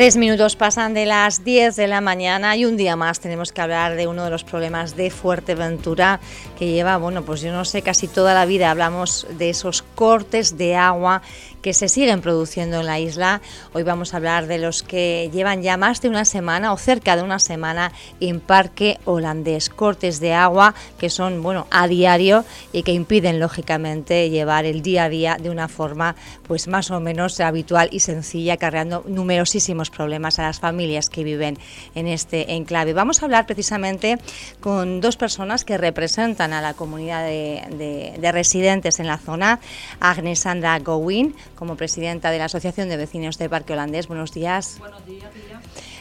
Tres 0.00 0.16
minutos 0.16 0.56
pasan 0.56 0.94
de 0.94 1.04
las 1.04 1.44
10 1.44 1.76
de 1.76 1.86
la 1.86 2.00
mañana 2.00 2.56
y 2.56 2.64
un 2.64 2.78
día 2.78 2.96
más 2.96 3.20
tenemos 3.20 3.52
que 3.52 3.60
hablar 3.60 3.96
de 3.96 4.06
uno 4.06 4.24
de 4.24 4.30
los 4.30 4.44
problemas 4.44 4.96
de 4.96 5.10
Fuerteventura 5.10 6.20
que 6.58 6.72
lleva, 6.72 6.96
bueno, 6.96 7.22
pues 7.22 7.42
yo 7.42 7.52
no 7.52 7.66
sé, 7.66 7.82
casi 7.82 8.08
toda 8.08 8.32
la 8.32 8.46
vida 8.46 8.70
hablamos 8.70 9.26
de 9.36 9.50
esos 9.50 9.82
cortes 9.82 10.56
de 10.56 10.74
agua 10.74 11.20
que 11.62 11.74
se 11.74 11.88
siguen 11.88 12.20
produciendo 12.20 12.80
en 12.80 12.86
la 12.86 12.98
isla. 12.98 13.40
Hoy 13.72 13.82
vamos 13.82 14.14
a 14.14 14.16
hablar 14.16 14.46
de 14.46 14.58
los 14.58 14.82
que 14.82 15.30
llevan 15.32 15.62
ya 15.62 15.76
más 15.76 16.00
de 16.00 16.08
una 16.08 16.24
semana 16.24 16.72
o 16.72 16.76
cerca 16.76 17.16
de 17.16 17.22
una 17.22 17.38
semana 17.38 17.92
en 18.20 18.40
Parque 18.40 18.98
Holandés. 19.04 19.68
Cortes 19.68 20.20
de 20.20 20.32
agua 20.32 20.74
que 20.98 21.10
son, 21.10 21.42
bueno, 21.42 21.66
a 21.70 21.86
diario 21.86 22.44
y 22.72 22.82
que 22.82 22.92
impiden, 22.92 23.40
lógicamente, 23.40 24.30
llevar 24.30 24.64
el 24.64 24.82
día 24.82 25.04
a 25.04 25.08
día 25.08 25.36
de 25.40 25.50
una 25.50 25.68
forma, 25.68 26.16
pues 26.46 26.68
más 26.68 26.90
o 26.90 27.00
menos 27.00 27.40
habitual 27.40 27.88
y 27.92 28.00
sencilla, 28.00 28.54
acarreando 28.54 29.04
numerosísimos 29.06 29.90
problemas 29.90 30.38
a 30.38 30.42
las 30.42 30.60
familias 30.60 31.10
que 31.10 31.24
viven 31.24 31.58
en 31.94 32.06
este 32.06 32.54
enclave. 32.54 32.92
Vamos 32.92 33.22
a 33.22 33.26
hablar 33.26 33.46
precisamente 33.46 34.18
con 34.60 35.00
dos 35.00 35.16
personas 35.16 35.64
que 35.64 35.78
representan 35.78 36.52
a 36.52 36.60
la 36.60 36.74
comunidad 36.74 37.24
de, 37.24 38.16
de 38.18 38.32
residentes 38.32 39.00
en 39.00 39.06
la 39.06 39.18
zona, 39.18 39.60
Agnes 40.00 40.40
Sandra 40.40 40.78
Gowin, 40.78 41.34
como 41.60 41.76
presidenta 41.76 42.30
de 42.30 42.38
la 42.38 42.46
Asociación 42.46 42.88
de 42.88 42.96
Vecinos 42.96 43.36
de 43.36 43.50
Parque 43.50 43.74
Holandés. 43.74 44.08
Buenos 44.08 44.32
días. 44.32 44.78
Buenos 44.78 45.04
días, 45.04 45.30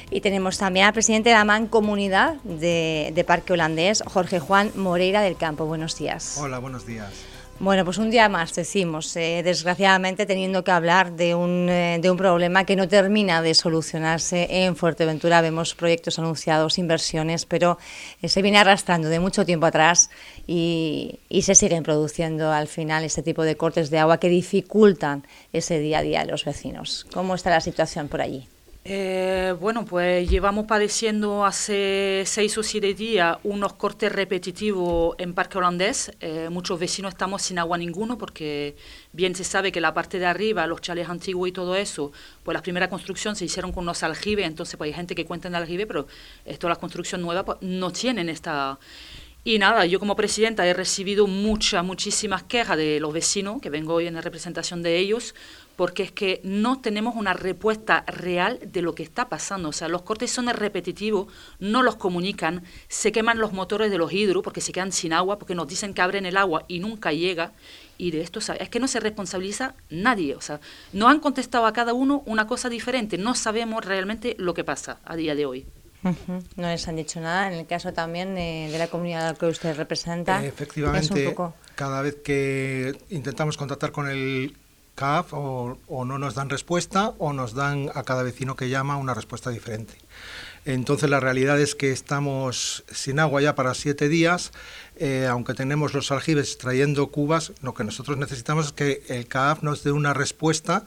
Y 0.10 0.22
tenemos 0.22 0.58
también 0.58 0.86
al 0.86 0.94
presidente 0.94 1.30
de 1.30 1.36
la 1.36 1.44
Mancomunidad 1.44 2.36
de, 2.46 3.12
de 3.14 3.24
Parque 3.26 3.52
Holandés, 3.52 4.02
Jorge 4.08 4.40
Juan 4.40 4.72
Moreira 4.76 5.22
del 5.22 5.36
Campo. 5.36 5.66
Buenos 5.66 5.98
días. 5.98 6.38
Hola, 6.40 6.60
buenos 6.60 6.86
días. 6.88 7.12
Bueno, 7.62 7.84
pues 7.84 7.98
un 7.98 8.10
día 8.10 8.30
más 8.30 8.56
decimos, 8.56 9.14
eh, 9.18 9.42
desgraciadamente 9.44 10.26
teniendo 10.26 10.64
que 10.64 10.72
hablar 10.72 11.12
de 11.18 11.36
un, 11.36 11.68
eh, 11.68 12.00
de 12.02 12.10
un 12.10 12.16
problema 12.16 12.64
que 12.64 12.78
no 12.78 12.88
termina 12.88 13.42
de 13.42 13.54
solucionarse 13.54 14.48
en 14.64 14.78
Fuerteventura. 14.78 15.42
Vemos 15.42 15.76
proyectos 15.76 16.18
anunciados, 16.20 16.78
inversiones, 16.78 17.46
pero 17.46 17.78
eh, 18.22 18.30
se 18.30 18.42
viene 18.42 18.60
arrastrando 18.60 19.10
de 19.10 19.20
mucho 19.20 19.46
tiempo 19.46 19.66
atrás 19.66 20.10
y, 20.48 21.20
y, 21.28 21.42
se 21.42 21.54
siguen 21.54 21.84
produciendo 21.84 22.50
al 22.50 22.70
final 22.70 23.04
este 23.04 23.24
tipo 23.24 23.44
de 23.44 23.58
cortes 23.58 23.90
de 23.90 24.00
agua 24.00 24.22
que 24.22 24.30
dificultan 24.30 25.28
ese 25.52 25.80
día 25.80 25.98
a 26.00 26.02
día 26.02 26.22
de 26.22 26.32
los 26.32 26.46
vecinos. 26.46 27.08
¿Cómo 27.14 27.36
está 27.36 27.50
la 27.50 27.60
situación 27.60 28.08
por 28.08 28.22
allí? 28.22 28.48
Eh, 28.86 29.54
bueno, 29.60 29.86
pues 29.86 30.30
llevamos 30.30 30.66
padeciendo 30.66 31.46
hace 31.46 32.24
seis 32.26 32.58
o 32.58 32.64
siete 32.64 32.94
días 32.94 33.38
unos 33.44 33.74
cortes 33.74 34.12
repetitivos 34.12 35.16
en 35.20 35.34
Parque 35.34 35.58
Holandés. 35.58 36.12
Eh, 36.22 36.48
muchos 36.50 36.80
vecinos 36.80 37.14
estamos 37.14 37.42
sin 37.42 37.60
agua 37.60 37.78
ninguno 37.78 38.18
porque 38.18 38.78
bien 39.12 39.36
se 39.36 39.44
sabe 39.44 39.72
que 39.72 39.82
la 39.82 39.94
parte 39.94 40.18
de 40.18 40.26
arriba, 40.26 40.66
los 40.66 40.82
chales 40.82 41.10
antiguos 41.10 41.50
y 41.50 41.52
todo 41.52 41.76
eso, 41.76 42.12
pues 42.44 42.56
la 42.56 42.62
primera 42.62 42.90
construcción 42.90 43.36
se 43.36 43.46
hicieron 43.46 43.74
con 43.74 43.84
unos 43.84 44.02
aljibes, 44.02 44.48
entonces 44.48 44.78
pues 44.78 44.88
hay 44.88 44.94
gente 44.94 45.14
que 45.14 45.26
cuenta 45.26 45.50
en 45.50 45.56
aljibe, 45.56 45.86
pero 45.86 46.08
esto, 46.46 46.70
la 46.70 46.78
construcción 46.78 47.22
nueva, 47.22 47.44
pues, 47.44 47.58
no 47.62 47.92
tienen 47.92 48.30
esta... 48.30 48.80
Y 49.42 49.58
nada, 49.58 49.86
yo 49.86 50.00
como 50.00 50.18
presidenta 50.18 50.68
he 50.68 50.74
recibido 50.74 51.26
muchas, 51.26 51.84
muchísimas 51.84 52.44
quejas 52.44 52.76
de 52.76 53.00
los 53.00 53.14
vecinos, 53.14 53.62
que 53.62 53.70
vengo 53.70 53.94
hoy 53.94 54.06
en 54.06 54.22
representación 54.22 54.84
de 54.84 54.98
ellos, 54.98 55.34
porque 55.78 56.04
es 56.04 56.12
que 56.12 56.42
no 56.44 56.82
tenemos 56.82 57.16
una 57.16 57.32
respuesta 57.32 58.04
real 58.06 58.60
de 58.62 58.82
lo 58.82 58.94
que 58.94 59.04
está 59.04 59.30
pasando. 59.30 59.70
O 59.70 59.72
sea, 59.72 59.88
los 59.88 60.02
cortes 60.02 60.30
son 60.30 60.48
repetitivos, 60.48 61.32
no 61.60 61.84
los 61.84 61.96
comunican, 61.96 62.64
se 62.90 63.14
queman 63.14 63.40
los 63.40 63.54
motores 63.54 63.90
de 63.90 63.98
los 63.98 64.12
hidros 64.12 64.44
porque 64.44 64.60
se 64.60 64.74
quedan 64.74 64.92
sin 64.92 65.14
agua, 65.14 65.40
porque 65.40 65.56
nos 65.56 65.70
dicen 65.70 65.94
que 65.94 66.02
abren 66.02 66.26
el 66.26 66.36
agua 66.36 66.66
y 66.68 66.80
nunca 66.80 67.14
llega. 67.14 67.54
Y 67.98 68.12
de 68.12 68.20
esto 68.20 68.40
es 68.40 68.70
que 68.70 68.80
no 68.82 68.90
se 68.90 69.00
responsabiliza 69.00 69.74
nadie. 69.90 70.36
O 70.36 70.42
sea, 70.42 70.60
no 70.92 71.08
han 71.08 71.22
contestado 71.22 71.66
a 71.66 71.72
cada 71.72 71.94
uno 71.94 72.24
una 72.26 72.46
cosa 72.46 72.68
diferente. 72.68 73.18
No 73.18 73.34
sabemos 73.34 73.86
realmente 73.86 74.36
lo 74.38 74.54
que 74.54 74.66
pasa 74.66 75.00
a 75.06 75.16
día 75.16 75.34
de 75.34 75.46
hoy. 75.46 75.66
Uh 76.04 76.10
-huh. 76.10 76.44
No 76.56 76.68
les 76.68 76.88
han 76.88 76.96
dicho 76.96 77.20
nada. 77.20 77.52
En 77.52 77.60
el 77.60 77.68
caso 77.68 77.94
también 77.94 78.38
eh, 78.38 78.70
de 78.72 78.78
la 78.78 78.88
comunidad 78.88 79.38
que 79.38 79.48
usted 79.48 79.76
representa. 79.76 80.44
Efectivamente, 80.46 81.30
poco... 81.30 81.54
cada 81.76 82.02
vez 82.02 82.18
que 82.24 82.98
intentamos 83.10 83.58
contactar 83.58 83.92
con 83.92 84.10
el 84.10 84.56
CAF 84.96 85.34
o, 85.34 85.78
o, 85.88 86.06
no 86.06 86.18
nos 86.18 86.36
dan 86.36 86.50
respuesta 86.50 87.14
o 87.20 87.32
nos 87.32 87.54
dan 87.54 87.90
a 87.96 88.04
cada 88.04 88.24
vecino 88.24 88.56
que 88.56 88.70
llama 88.70 88.98
una 88.98 89.14
respuesta 89.14 89.50
diferente. 89.50 89.96
Entonces 90.66 91.10
la 91.10 91.20
realidad 91.20 91.60
es 91.60 91.74
que 91.74 91.92
estamos 91.92 92.84
sin 92.92 93.20
agua 93.20 93.42
ya 93.42 93.56
para 93.56 93.74
siete 93.74 94.10
días, 94.10 94.52
eh, 94.98 95.26
aunque 95.30 95.54
tenemos 95.54 95.94
los 95.94 96.12
aljibes 96.12 96.58
trayendo 96.58 97.08
cubas, 97.08 97.54
lo 97.62 97.74
que 97.74 97.84
nosotros 97.84 98.18
necesitamos 98.18 98.68
es 98.68 98.72
que 98.74 99.02
el 99.08 99.28
CAF 99.28 99.64
nos 99.64 99.84
dé 99.84 99.92
una 99.92 100.14
respuesta 100.14 100.86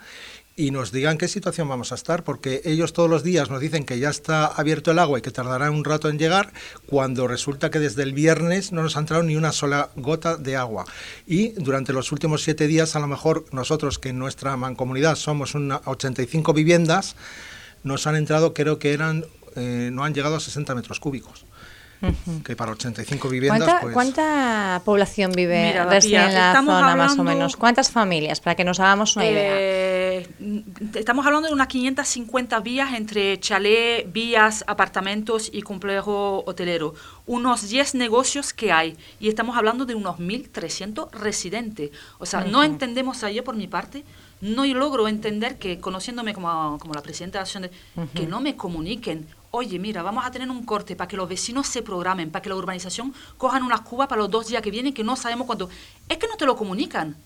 y 0.57 0.71
nos 0.71 0.93
digan 0.93 1.19
qué 1.19 1.29
situación 1.29 1.69
vamos 1.69 1.93
a 1.93 1.95
estar, 1.95 2.25
porque 2.25 2.61
ellos 2.65 2.93
todos 2.93 3.09
los 3.09 3.23
días 3.23 3.51
nos 3.51 3.61
dicen 3.61 3.85
que 3.85 3.99
ya 3.99 4.11
está 4.11 4.47
abierto 4.47 4.91
el 4.91 4.99
agua 4.99 5.19
y 5.19 5.23
que 5.23 5.31
tardará 5.31 5.71
un 5.71 5.85
rato 5.85 6.09
en 6.09 6.19
llegar, 6.19 6.53
cuando 6.87 7.27
resulta 7.27 7.71
que 7.71 7.79
desde 7.79 8.03
el 8.03 8.13
viernes 8.13 8.73
no 8.73 8.83
nos 8.83 8.97
ha 8.97 9.01
entrado 9.01 9.23
ni 9.23 9.37
una 9.37 9.53
sola 9.53 9.91
gota 9.97 10.37
de 10.37 10.57
agua. 10.57 10.85
Y 11.27 11.51
durante 11.53 11.93
los 11.93 12.13
últimos 12.13 12.43
siete 12.43 12.67
días, 12.67 12.97
a 12.97 13.01
lo 13.01 13.07
mejor 13.07 13.47
nosotros, 13.53 13.99
que 13.99 14.11
en 14.11 14.19
nuestra 14.19 14.57
mancomunidad 14.57 15.17
somos 15.17 15.55
una 15.55 15.81
85 15.87 16.53
viviendas, 16.53 17.17
nos 17.83 18.07
han 18.07 18.17
entrado, 18.17 18.55
creo 18.55 18.79
que 18.79 18.93
eran, 18.93 19.25
eh, 19.57 19.91
no 19.93 20.05
han 20.05 20.15
llegado 20.15 20.37
a 20.37 20.41
60 20.41 20.75
metros 20.75 21.01
cúbicos. 21.01 21.47
Uh 22.03 22.07
-huh. 22.07 22.43
que 22.43 22.57
para 22.57 22.73
85 22.73 23.29
viviendas... 23.29 23.61
¿Cuánta, 23.61 23.81
pues... 23.81 23.95
¿cuánta 23.95 24.83
población 24.85 25.33
vive 25.33 25.69
Mira, 25.69 25.89
Pia, 26.01 26.29
en 26.29 26.35
la 26.35 26.55
zona 26.55 26.79
hablando, 26.79 27.05
más 27.05 27.19
o 27.19 27.25
menos? 27.25 27.57
¿Cuántas 27.57 27.91
familias? 27.91 28.41
Para 28.41 28.57
que 28.57 28.65
nos 28.65 28.81
hagamos 28.81 29.15
una 29.17 29.25
eh, 29.27 30.27
idea. 30.39 31.01
Estamos 31.01 31.25
hablando 31.25 31.49
de 31.49 31.55
unas 31.55 31.69
550 31.69 32.59
vías 32.61 32.93
entre 32.95 33.39
chalet, 33.39 34.13
vías, 34.13 34.65
apartamentos 34.67 35.49
y 35.53 35.63
complejo 35.63 36.43
hotelero. 36.45 36.95
Unos 37.27 37.69
10 37.69 37.95
negocios 37.95 38.53
que 38.53 38.73
hay 38.73 38.97
y 39.21 39.29
estamos 39.29 39.57
hablando 39.57 39.87
de 39.87 39.95
unos 39.95 40.19
1.300 40.19 41.11
residentes. 41.13 41.91
O 42.19 42.27
sea, 42.27 42.41
uh 42.41 42.43
-huh. 42.45 42.51
no 42.51 42.65
entendemos 42.65 43.23
ayer 43.23 43.45
por 43.45 43.55
mi 43.55 43.69
parte 43.69 44.05
no 44.43 44.67
logro 44.67 45.07
entender 45.07 45.57
que, 45.57 45.79
conociéndome 45.79 46.35
como, 46.35 46.77
como 46.81 46.95
la 46.95 47.01
presidenta 47.01 47.39
de 47.39 47.43
Acción, 47.43 47.63
de, 47.63 47.71
uh 47.97 48.03
-huh. 48.03 48.09
que 48.11 48.27
no 48.27 48.41
me 48.41 48.57
comuniquen 48.57 49.27
oye, 49.53 49.79
mira, 49.79 50.03
vamos 50.03 50.25
a 50.25 50.31
tener 50.31 50.51
un 50.51 50.65
corte 50.65 50.97
para 50.97 51.07
que 51.07 51.17
los 51.17 51.29
vecinos 51.29 51.67
se 51.67 51.83
programen, 51.83 52.31
para 52.31 52.43
que 52.43 52.49
la 52.49 52.57
urbanización 52.57 53.15
cojan 53.37 53.63
unas 53.63 53.83
cubas 53.83 54.09
para 54.09 54.23
los 54.23 54.31
dos 54.31 54.49
días 54.49 54.63
que 54.63 54.71
vienen, 54.71 54.95
que 54.95 55.05
no 55.05 55.15
sabemos 55.15 55.47
cuánto. 55.47 55.69
Es 56.09 56.17
que 56.17 56.27
no 56.27 56.37
te 56.37 56.47
lo 56.47 56.57
comunican. 56.57 57.17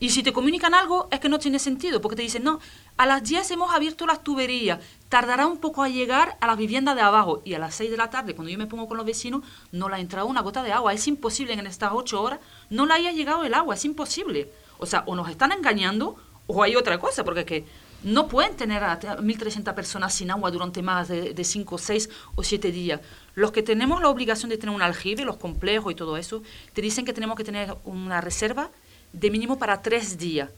Y 0.00 0.08
si 0.08 0.22
te 0.22 0.32
comunican 0.32 0.72
algo, 0.72 1.08
es 1.10 1.20
que 1.20 1.28
no 1.28 1.38
tiene 1.38 1.58
sentido, 1.58 2.00
porque 2.00 2.16
te 2.16 2.22
dicen, 2.22 2.42
no, 2.42 2.60
a 2.96 3.04
las 3.04 3.22
10 3.22 3.50
hemos 3.50 3.74
abierto 3.74 4.06
las 4.06 4.24
tuberías, 4.24 4.80
tardará 5.10 5.46
un 5.46 5.58
poco 5.58 5.82
a 5.82 5.90
llegar 5.90 6.38
a 6.40 6.46
las 6.46 6.56
viviendas 6.56 6.96
de 6.96 7.02
abajo, 7.02 7.42
y 7.44 7.52
a 7.52 7.58
las 7.58 7.74
6 7.74 7.90
de 7.90 7.98
la 7.98 8.08
tarde, 8.08 8.34
cuando 8.34 8.50
yo 8.50 8.56
me 8.56 8.66
pongo 8.66 8.88
con 8.88 8.96
los 8.96 9.04
vecinos, 9.04 9.42
no 9.70 9.90
le 9.90 9.96
ha 9.96 10.00
entrado 10.00 10.26
una 10.26 10.40
gota 10.40 10.62
de 10.62 10.72
agua. 10.72 10.94
Es 10.94 11.06
imposible 11.06 11.52
en 11.52 11.66
estas 11.66 11.90
8 11.92 12.22
horas 12.22 12.40
no 12.70 12.86
le 12.86 12.94
haya 12.94 13.12
llegado 13.12 13.44
el 13.44 13.52
agua, 13.52 13.74
es 13.74 13.84
imposible. 13.84 14.50
O 14.78 14.86
sea, 14.86 15.02
o 15.04 15.14
nos 15.14 15.28
están 15.28 15.52
engañando, 15.52 16.16
o 16.46 16.62
hay 16.62 16.76
otra 16.76 16.98
cosa, 16.98 17.22
porque 17.22 17.40
es 17.40 17.46
que 17.46 17.64
no 18.02 18.28
pueden 18.28 18.56
tener 18.56 18.82
a 18.82 18.98
1.300 18.98 19.74
personas 19.74 20.14
sin 20.14 20.30
agua 20.30 20.50
durante 20.50 20.82
más 20.82 21.08
de 21.08 21.44
5, 21.44 21.78
6 21.78 22.08
o 22.34 22.42
7 22.42 22.72
días. 22.72 23.00
Los 23.34 23.52
que 23.52 23.62
tenemos 23.62 24.00
la 24.00 24.08
obligación 24.08 24.50
de 24.50 24.58
tener 24.58 24.74
un 24.74 24.82
aljibe, 24.82 25.24
los 25.24 25.36
complejos 25.36 25.92
y 25.92 25.94
todo 25.94 26.16
eso, 26.16 26.42
te 26.72 26.82
dicen 26.82 27.04
que 27.04 27.12
tenemos 27.12 27.36
que 27.36 27.44
tener 27.44 27.74
una 27.84 28.20
reserva 28.20 28.70
de 29.12 29.30
mínimo 29.30 29.58
para 29.58 29.82
3 29.82 30.18
días. 30.18 30.50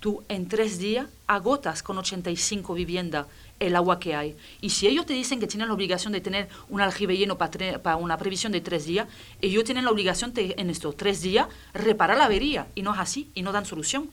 Tú 0.00 0.22
en 0.28 0.48
3 0.48 0.78
días 0.78 1.06
agotas 1.26 1.82
con 1.82 1.96
85 1.96 2.74
viviendas 2.74 3.26
el 3.60 3.76
agua 3.76 4.00
que 4.00 4.14
hay. 4.14 4.36
Y 4.60 4.70
si 4.70 4.86
ellos 4.86 5.06
te 5.06 5.14
dicen 5.14 5.40
que 5.40 5.46
tienen 5.46 5.68
la 5.68 5.74
obligación 5.74 6.12
de 6.12 6.20
tener 6.20 6.48
un 6.68 6.80
aljibe 6.80 7.16
lleno 7.16 7.38
para, 7.38 7.96
una 7.96 8.18
previsión 8.18 8.52
de 8.52 8.60
3 8.60 8.84
días, 8.84 9.08
ellos 9.40 9.64
tienen 9.64 9.84
la 9.84 9.90
obligación 9.90 10.34
de 10.34 10.54
en 10.58 10.70
estos 10.70 10.96
3 10.96 11.22
días 11.22 11.46
reparar 11.72 12.18
la 12.18 12.24
avería. 12.24 12.66
Y 12.74 12.82
no 12.82 12.92
es 12.92 13.00
así, 13.00 13.30
y 13.34 13.42
no 13.42 13.52
dan 13.52 13.64
solución. 13.64 14.10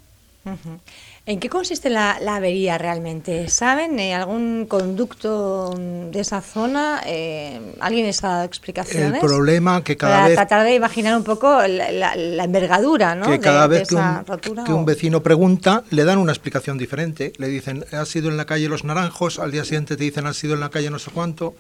¿En 1.28 1.40
qué 1.40 1.50
consiste 1.50 1.92
la, 1.92 2.18
la 2.20 2.38
avería 2.38 2.80
realmente? 2.80 3.48
¿Saben 3.48 4.00
eh, 4.00 4.16
algún 4.16 4.66
conducto 4.66 5.70
de 5.76 6.20
esa 6.20 6.42
zona? 6.42 7.02
Eh, 7.06 7.76
¿Alguien 7.80 8.08
les 8.08 8.24
ha 8.24 8.30
dado 8.30 8.44
explicaciones? 8.46 9.14
El 9.14 9.20
problema 9.20 9.84
que 9.84 9.96
cada 9.98 10.16
Para 10.16 10.28
vez... 10.28 10.36
tratar 10.36 10.64
de 10.64 10.74
imaginar 10.74 11.16
un 11.16 11.24
poco 11.24 11.62
la, 11.68 11.92
la, 11.92 12.16
la 12.16 12.44
envergadura, 12.44 13.14
¿no? 13.14 13.28
Que 13.28 13.40
cada 13.40 13.68
de, 13.68 13.80
vez 13.80 13.88
de 13.90 13.96
que, 13.96 14.02
un, 14.02 14.26
rotura, 14.26 14.64
que 14.64 14.74
un, 14.74 14.86
vecino 14.86 15.22
pregunta, 15.22 15.84
le 15.92 16.06
dan 16.06 16.18
una 16.18 16.32
explicación 16.32 16.80
diferente. 16.80 17.34
Le 17.38 17.48
dicen, 17.48 17.86
has 17.92 18.10
sido 18.10 18.30
en 18.30 18.38
la 18.38 18.46
calle 18.46 18.68
Los 18.68 18.84
Naranjos, 18.84 19.38
al 19.38 19.52
día 19.52 19.64
siguiente 19.64 19.98
te 19.98 20.04
dicen, 20.04 20.26
has 20.26 20.38
sido 20.38 20.56
en 20.56 20.60
la 20.60 20.70
calle 20.70 20.90
no 20.90 20.98
sé 20.98 21.12
cuánto, 21.12 21.54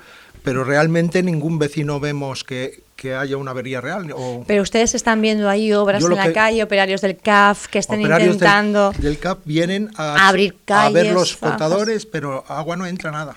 pero 0.44 0.64
realmente 0.64 1.24
ningún 1.24 1.60
vecino 1.60 2.00
vemos 2.00 2.44
que, 2.44 2.84
que 2.96 3.16
haya 3.16 3.38
una 3.38 3.52
avería 3.52 3.82
real. 3.82 4.12
O... 4.16 4.44
Pero 4.48 4.62
ustedes 4.64 4.96
están 4.96 5.22
viendo 5.22 5.50
ahí 5.50 5.74
obras 5.74 6.04
en 6.04 6.16
la 6.16 6.28
que, 6.28 6.34
calle, 6.34 6.64
operarios 6.64 7.02
del 7.02 7.18
CAF 7.18 7.68
que 7.68 7.80
estén 7.80 8.02
intentando... 8.02 8.92
Del, 8.92 9.02
del 9.02 9.20
CAF 9.20 9.40
vienen 9.46 9.92
a, 9.96 10.28
abrir 10.28 10.56
calles, 10.66 10.90
a 10.90 11.04
ver 11.04 11.14
los 11.14 11.36
flotadores, 11.36 12.06
pero 12.06 12.44
agua 12.48 12.76
no 12.76 12.86
entra 12.86 13.12
nada, 13.12 13.36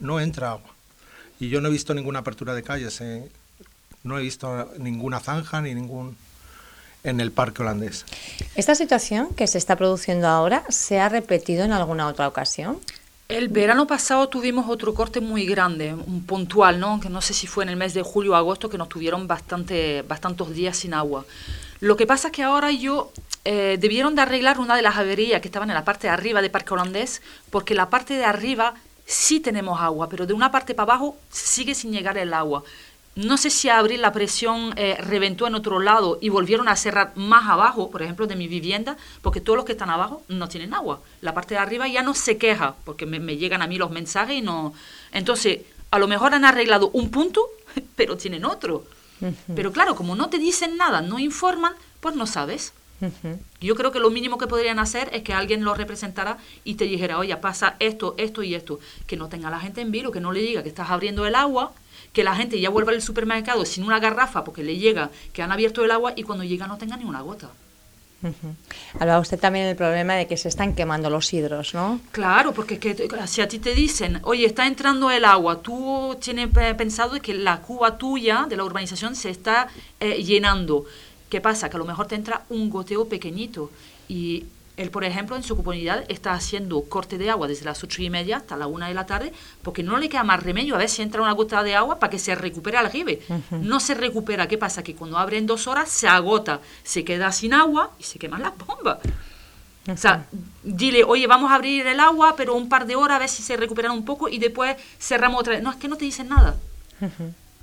no 0.00 0.20
entra 0.20 0.50
agua. 0.50 0.74
Y 1.40 1.48
yo 1.48 1.60
no 1.60 1.68
he 1.68 1.72
visto 1.72 1.94
ninguna 1.94 2.20
apertura 2.20 2.54
de 2.54 2.62
calles, 2.62 3.00
eh. 3.00 3.28
no 4.02 4.18
he 4.18 4.22
visto 4.22 4.72
ninguna 4.78 5.20
zanja 5.20 5.60
ni 5.60 5.74
ningún 5.74 6.16
en 7.04 7.20
el 7.20 7.30
parque 7.30 7.62
holandés. 7.62 8.04
¿Esta 8.56 8.74
situación 8.74 9.28
que 9.34 9.46
se 9.46 9.58
está 9.58 9.76
produciendo 9.76 10.26
ahora 10.26 10.64
se 10.70 10.98
ha 11.00 11.08
repetido 11.08 11.64
en 11.64 11.72
alguna 11.72 12.08
otra 12.08 12.26
ocasión? 12.26 12.80
El 13.28 13.48
verano 13.48 13.86
pasado 13.86 14.28
tuvimos 14.28 14.68
otro 14.68 14.92
corte 14.92 15.20
muy 15.20 15.46
grande, 15.46 15.94
un 15.94 16.26
puntual, 16.26 16.78
¿no? 16.78 17.00
Que 17.00 17.08
no 17.08 17.22
sé 17.22 17.32
si 17.32 17.46
fue 17.46 17.64
en 17.64 17.70
el 17.70 17.76
mes 17.76 17.94
de 17.94 18.02
julio 18.02 18.32
o 18.32 18.34
agosto 18.34 18.68
que 18.68 18.76
nos 18.76 18.90
tuvieron 18.90 19.26
bastante, 19.26 20.02
bastantes 20.02 20.50
días 20.54 20.76
sin 20.76 20.92
agua. 20.92 21.24
Lo 21.80 21.96
que 21.96 22.06
pasa 22.06 22.28
es 22.28 22.32
que 22.32 22.42
ahora 22.42 22.70
yo 22.70 23.12
eh, 23.46 23.78
debieron 23.80 24.14
de 24.14 24.22
arreglar 24.22 24.58
una 24.58 24.76
de 24.76 24.82
las 24.82 24.96
averías 24.96 25.40
que 25.40 25.48
estaban 25.48 25.70
en 25.70 25.74
la 25.74 25.86
parte 25.86 26.06
de 26.06 26.12
arriba 26.12 26.42
de 26.42 26.50
Parque 26.50 26.74
Holandés, 26.74 27.22
porque 27.48 27.74
la 27.74 27.88
parte 27.88 28.12
de 28.12 28.26
arriba 28.26 28.74
sí 29.06 29.40
tenemos 29.40 29.80
agua, 29.80 30.10
pero 30.10 30.26
de 30.26 30.34
una 30.34 30.50
parte 30.50 30.74
para 30.74 30.92
abajo 30.92 31.16
sigue 31.30 31.74
sin 31.74 31.92
llegar 31.92 32.18
el 32.18 32.34
agua. 32.34 32.62
No 33.16 33.36
sé 33.36 33.50
si 33.50 33.68
abrir 33.68 34.00
la 34.00 34.12
presión 34.12 34.72
eh, 34.76 34.96
reventó 34.98 35.46
en 35.46 35.54
otro 35.54 35.78
lado 35.78 36.18
y 36.20 36.30
volvieron 36.30 36.68
a 36.68 36.74
cerrar 36.74 37.12
más 37.14 37.48
abajo, 37.48 37.90
por 37.90 38.02
ejemplo, 38.02 38.26
de 38.26 38.34
mi 38.34 38.48
vivienda, 38.48 38.96
porque 39.22 39.40
todos 39.40 39.56
los 39.56 39.64
que 39.64 39.72
están 39.72 39.90
abajo 39.90 40.22
no 40.28 40.48
tienen 40.48 40.74
agua. 40.74 41.00
La 41.20 41.32
parte 41.32 41.54
de 41.54 41.60
arriba 41.60 41.86
ya 41.86 42.02
no 42.02 42.14
se 42.14 42.38
queja, 42.38 42.74
porque 42.84 43.06
me, 43.06 43.36
llegan 43.36 43.62
a 43.62 43.68
mí 43.68 43.78
los 43.78 43.90
mensajes 43.90 44.36
y 44.36 44.42
no... 44.42 44.74
Entonces, 45.12 45.60
a 45.92 45.98
lo 46.00 46.08
mejor 46.08 46.34
han 46.34 46.44
arreglado 46.44 46.90
un 46.92 47.10
punto, 47.10 47.46
pero 47.96 48.16
tienen 48.16 48.44
otro. 48.44 48.84
Pero 49.54 49.72
claro, 49.72 49.94
como 49.94 50.16
no 50.16 50.28
te 50.28 50.38
dicen 50.38 50.76
nada, 50.76 51.00
no 51.00 51.18
informan, 51.18 51.72
pues 52.00 52.14
no 52.14 52.26
sabes. 52.26 52.72
Yo 53.60 53.74
creo 53.74 53.92
que 53.92 53.98
lo 54.00 54.10
mínimo 54.10 54.38
que 54.38 54.46
podrían 54.46 54.78
hacer 54.78 55.10
es 55.12 55.22
que 55.22 55.32
alguien 55.32 55.64
lo 55.64 55.74
representara 55.74 56.38
y 56.64 56.74
te 56.74 56.84
dijera, 56.84 57.18
oye, 57.18 57.36
pasa 57.36 57.76
esto, 57.78 58.14
esto 58.18 58.42
y 58.42 58.54
esto. 58.54 58.78
Que 59.06 59.16
no 59.16 59.28
tenga 59.28 59.50
la 59.50 59.60
gente 59.60 59.80
en 59.80 59.90
vilo, 59.90 60.12
que 60.12 60.20
no 60.20 60.32
le 60.32 60.40
diga 60.40 60.62
que 60.62 60.68
estás 60.68 60.90
abriendo 60.90 61.26
el 61.26 61.34
agua 61.34 61.72
que 62.12 62.22
la 62.22 62.36
gente 62.36 62.60
ya 62.60 62.70
vuelva 62.70 62.92
al 62.92 63.02
supermercado 63.02 63.64
sin 63.64 63.82
una 63.82 63.98
garrafa 63.98 64.44
porque 64.44 64.62
le 64.62 64.76
llega 64.78 65.10
que 65.32 65.42
han 65.42 65.50
abierto 65.50 65.84
el 65.84 65.90
agua 65.90 66.12
y 66.14 66.22
cuando 66.22 66.44
llega 66.44 66.68
no 66.68 66.78
tenga 66.78 66.96
ni 66.96 67.04
una 67.04 67.20
gota. 67.20 67.50
Hablaba 68.98 69.20
usted 69.20 69.38
también 69.38 69.66
del 69.66 69.76
problema 69.76 70.14
de 70.14 70.26
que 70.26 70.36
se 70.36 70.48
están 70.48 70.74
quemando 70.74 71.10
los 71.10 71.32
hidros, 71.32 71.74
¿no? 71.74 72.00
Claro, 72.12 72.52
porque 72.52 72.78
que, 72.78 73.08
si 73.26 73.42
a 73.42 73.48
ti 73.48 73.58
te 73.58 73.74
dicen, 73.74 74.20
oye, 74.22 74.46
está 74.46 74.66
entrando 74.66 75.10
el 75.10 75.24
agua, 75.24 75.60
tú 75.60 76.16
tienes 76.20 76.48
pensado 76.76 77.20
que 77.20 77.34
la 77.34 77.60
cuba 77.60 77.98
tuya 77.98 78.46
de 78.48 78.56
la 78.56 78.64
urbanización 78.64 79.14
se 79.14 79.30
está 79.30 79.68
eh, 80.00 80.22
llenando. 80.22 80.86
¿Qué 81.28 81.40
pasa? 81.40 81.68
Que 81.68 81.76
a 81.76 81.78
lo 81.78 81.84
mejor 81.84 82.06
te 82.06 82.14
entra 82.14 82.44
un 82.48 82.70
goteo 82.70 83.08
pequeñito 83.08 83.70
y 84.08 84.44
él, 84.76 84.90
por 84.90 85.04
ejemplo, 85.04 85.36
en 85.36 85.44
su 85.44 85.56
comunidad 85.56 86.04
está 86.08 86.32
haciendo 86.32 86.82
corte 86.82 87.16
de 87.16 87.30
agua 87.30 87.46
desde 87.46 87.64
las 87.64 87.82
ocho 87.84 88.02
y 88.02 88.10
media 88.10 88.38
hasta 88.38 88.56
la 88.56 88.66
una 88.66 88.88
de 88.88 88.94
la 88.94 89.06
tarde 89.06 89.32
porque 89.62 89.84
no 89.84 89.98
le 89.98 90.08
queda 90.08 90.24
más 90.24 90.42
remedio 90.42 90.74
a 90.74 90.78
ver 90.78 90.88
si 90.88 91.02
entra 91.02 91.22
una 91.22 91.32
gota 91.32 91.62
de 91.62 91.76
agua 91.76 92.00
para 92.00 92.10
que 92.10 92.18
se 92.18 92.34
recupere 92.34 92.78
el 92.78 92.86
aljibe. 92.86 93.20
No 93.50 93.78
se 93.78 93.94
recupera. 93.94 94.48
¿Qué 94.48 94.58
pasa? 94.58 94.82
Que 94.82 94.96
cuando 94.96 95.16
abre 95.16 95.38
en 95.38 95.46
dos 95.46 95.68
horas 95.68 95.88
se 95.88 96.08
agota, 96.08 96.60
se 96.82 97.04
queda 97.04 97.30
sin 97.30 97.54
agua 97.54 97.92
y 98.00 98.02
se 98.02 98.18
queman 98.18 98.42
las 98.42 98.52
bombas. 98.58 98.98
O 99.86 99.96
sea, 99.96 100.26
dile, 100.62 101.04
oye, 101.04 101.26
vamos 101.26 101.52
a 101.52 101.56
abrir 101.56 101.86
el 101.86 102.00
agua, 102.00 102.34
pero 102.36 102.54
un 102.54 102.68
par 102.68 102.86
de 102.86 102.96
horas 102.96 103.16
a 103.16 103.18
ver 103.20 103.28
si 103.28 103.42
se 103.42 103.56
recuperan 103.56 103.92
un 103.92 104.04
poco 104.04 104.28
y 104.28 104.38
después 104.38 104.76
cerramos 104.98 105.40
otra 105.40 105.54
vez. 105.54 105.62
No, 105.62 105.70
es 105.70 105.76
que 105.76 105.88
no 105.88 105.96
te 105.96 106.04
dicen 106.04 106.28
nada. 106.28 106.56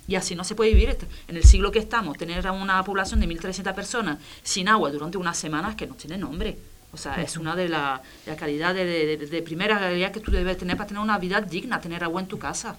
Y 0.08 0.16
así 0.16 0.36
no 0.36 0.44
se 0.44 0.56
puede 0.56 0.74
vivir. 0.74 0.98
En 1.28 1.38
el 1.38 1.44
siglo 1.44 1.72
que 1.72 1.80
estamos, 1.80 2.18
tener 2.18 2.46
a 2.48 2.52
una 2.52 2.84
población 2.84 3.20
de 3.20 3.28
1.300 3.28 3.74
personas 3.74 4.18
sin 4.44 4.68
agua 4.68 4.92
durante 4.92 5.18
unas 5.18 5.38
semanas 5.38 5.76
que 5.76 5.88
no 5.88 5.96
tiene 5.96 6.18
nombre. 6.18 6.58
O 6.94 6.98
sea, 6.98 7.22
es 7.22 7.38
una 7.38 7.56
de 7.56 7.70
las 7.70 8.02
la 8.26 8.36
calidad 8.36 8.76
de, 8.76 9.44
primera 9.46 9.80
calidad 9.80 10.12
que 10.12 10.20
tú 10.20 10.32
debes 10.32 10.58
tener 10.58 10.76
para 10.76 10.88
tener 10.88 11.02
una 11.02 11.18
vida 11.18 11.40
digna, 11.40 11.80
tener 11.80 12.04
agua 12.04 12.22
en 12.22 12.28
tu 12.28 12.38
casa. 12.38 12.76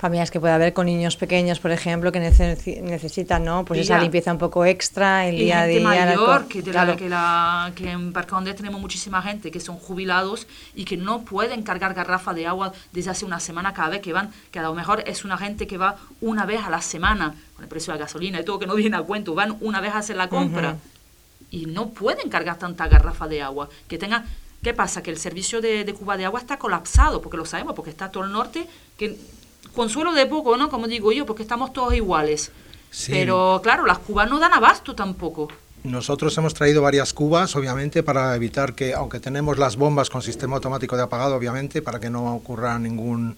Familias 0.00 0.30
que 0.30 0.40
puede 0.40 0.54
haber 0.54 0.72
con 0.72 0.86
niños 0.86 1.16
pequeños, 1.16 1.60
por 1.60 1.72
ejemplo, 1.72 2.10
que 2.10 2.20
necesitan, 2.20 3.44
¿no? 3.44 3.66
Pues 3.66 3.80
esa 3.80 3.98
limpieza 3.98 4.32
un 4.32 4.38
poco 4.38 4.64
extra, 4.64 5.26
el 5.26 5.36
día 5.36 5.60
a 5.60 5.66
día. 5.66 5.82
mayor, 5.82 6.48
que, 6.48 6.62
que, 6.62 6.72
la, 6.72 7.70
que 7.74 7.90
en 7.90 8.10
Parque 8.14 8.54
tenemos 8.54 8.80
muchísima 8.80 9.20
gente 9.20 9.50
que 9.50 9.60
son 9.60 9.76
jubilados 9.76 10.46
y 10.74 10.86
que 10.86 10.96
no 10.96 11.20
pueden 11.20 11.62
cargar 11.62 11.92
garrafa 11.92 12.32
de 12.32 12.46
agua 12.46 12.72
desde 12.92 13.10
hace 13.10 13.26
una 13.26 13.40
semana 13.40 13.74
cada 13.74 13.90
vez 13.90 14.00
que 14.00 14.14
van, 14.14 14.32
que 14.50 14.58
a 14.58 14.62
lo 14.62 14.72
mejor 14.72 15.04
es 15.06 15.26
una 15.26 15.36
gente 15.36 15.66
que 15.66 15.76
va 15.76 15.96
una 16.22 16.46
vez 16.46 16.62
a 16.64 16.70
la 16.70 16.80
semana, 16.80 17.34
con 17.54 17.64
el 17.64 17.68
precio 17.68 17.92
de 17.92 17.98
la 17.98 18.06
gasolina 18.06 18.40
y 18.40 18.44
todo 18.46 18.58
que 18.58 18.66
no 18.66 18.76
viene 18.76 18.96
a 18.96 19.02
cuento, 19.02 19.34
van 19.34 19.58
una 19.60 19.82
vez 19.82 19.92
a 19.92 19.98
hacer 19.98 20.16
la 20.16 20.30
compra 20.30 20.78
y 21.50 21.66
no 21.66 21.90
pueden 21.90 22.30
cargar 22.30 22.58
tanta 22.58 22.88
garrafa 22.88 23.28
de 23.28 23.42
agua. 23.42 23.68
Que 23.86 23.98
tengan, 23.98 24.24
¿Qué 24.62 24.74
pasa? 24.74 25.02
Que 25.02 25.10
el 25.10 25.18
servicio 25.18 25.60
de, 25.60 25.94
Cuba 25.98 26.16
de 26.16 26.26
agua 26.26 26.40
está 26.40 26.58
colapsado, 26.58 27.22
porque 27.22 27.36
lo 27.38 27.46
sabemos, 27.46 27.74
porque 27.74 27.90
está 27.90 28.10
todo 28.10 28.24
el 28.24 28.32
norte, 28.32 28.66
que 28.98 29.18
consuelo 29.74 30.12
de 30.12 30.26
poco, 30.26 30.56
¿no? 30.56 30.68
Como 30.68 30.86
digo 30.86 31.12
yo, 31.12 31.26
porque 31.26 31.42
estamos 31.42 31.72
todos 31.72 31.94
iguales. 31.94 32.52
Pero 33.08 33.60
claro, 33.62 33.86
las 33.86 33.98
cubas 33.98 34.28
no 34.28 34.38
dan 34.38 34.52
abasto 34.52 34.94
tampoco. 34.94 35.48
Nosotros 35.84 36.36
hemos 36.36 36.52
traído 36.52 36.82
varias 36.82 37.14
cubas, 37.14 37.56
obviamente, 37.56 38.02
para 38.02 38.34
evitar 38.36 38.74
que, 38.74 38.92
aunque 38.92 39.18
tenemos 39.18 39.58
las 39.58 39.76
bombas 39.76 40.10
con 40.10 40.20
sistema 40.20 40.56
automático 40.56 40.96
de 40.96 41.02
apagado, 41.02 41.36
obviamente, 41.36 41.80
para 41.80 41.98
que 42.00 42.10
no 42.10 42.34
ocurra 42.34 42.78
ningún 42.78 43.36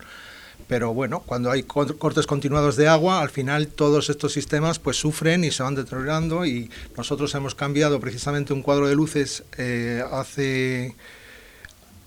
pero 0.72 0.94
bueno, 0.94 1.20
cuando 1.26 1.50
hay 1.50 1.64
cortes 1.64 2.26
continuados 2.26 2.76
de 2.76 2.88
agua, 2.88 3.20
al 3.20 3.28
final 3.28 3.66
todos 3.66 4.08
estos 4.08 4.32
sistemas 4.32 4.78
pues 4.78 4.96
sufren 4.96 5.44
y 5.44 5.50
se 5.50 5.62
van 5.62 5.74
deteriorando 5.74 6.46
y 6.46 6.70
nosotros 6.96 7.34
hemos 7.34 7.54
cambiado 7.54 8.00
precisamente 8.00 8.54
un 8.54 8.62
cuadro 8.62 8.88
de 8.88 8.94
luces 8.94 9.44
eh, 9.58 10.02
hace 10.10 10.96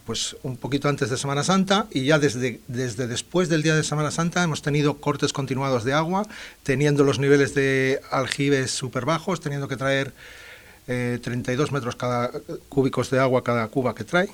pues 0.05 0.37
un 0.43 0.57
poquito 0.57 0.87
antes 0.87 1.09
de 1.09 1.17
Semana 1.17 1.43
Santa 1.43 1.87
y 1.91 2.05
ya 2.05 2.19
desde, 2.19 2.61
desde 2.67 3.07
después 3.07 3.49
del 3.49 3.63
día 3.63 3.75
de 3.75 3.83
Semana 3.83 4.11
Santa 4.11 4.43
hemos 4.43 4.61
tenido 4.61 4.97
cortes 4.97 5.33
continuados 5.33 5.83
de 5.83 5.93
agua, 5.93 6.27
teniendo 6.63 7.03
los 7.03 7.19
niveles 7.19 7.55
de 7.55 8.01
aljibes 8.11 8.71
súper 8.71 9.05
bajos, 9.05 9.41
teniendo 9.41 9.67
que 9.67 9.77
traer 9.77 10.13
32 10.85 11.69
eh, 11.69 11.73
metros 11.73 11.95
cada 11.95 12.31
cúbicos 12.69 13.09
de 13.09 13.19
agua 13.19 13.43
cada 13.43 13.67
cuba 13.67 13.95
que 13.95 14.03
trae 14.03 14.29